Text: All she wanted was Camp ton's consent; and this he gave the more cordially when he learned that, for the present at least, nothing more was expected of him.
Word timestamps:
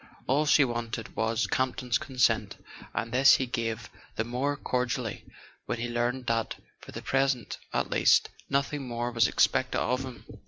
All 0.25 0.47
she 0.47 0.65
wanted 0.65 1.15
was 1.15 1.45
Camp 1.45 1.75
ton's 1.75 1.99
consent; 1.99 2.57
and 2.91 3.11
this 3.11 3.35
he 3.35 3.45
gave 3.45 3.87
the 4.15 4.23
more 4.23 4.57
cordially 4.57 5.25
when 5.67 5.77
he 5.77 5.87
learned 5.89 6.25
that, 6.25 6.55
for 6.79 6.91
the 6.91 7.03
present 7.03 7.59
at 7.71 7.91
least, 7.91 8.29
nothing 8.49 8.87
more 8.87 9.11
was 9.11 9.27
expected 9.27 9.77
of 9.79 10.03
him. 10.03 10.25